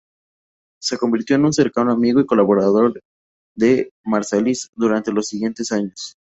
[0.81, 3.03] Se convirtió en un cercano amigo y colaborador
[3.55, 6.17] de Marsalis durante los siguientes años.